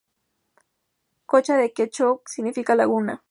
Cocha 1.31 1.63
en 1.63 1.71
Quechua 1.75 2.21
significa 2.25 2.73
Laguna. 2.81 3.13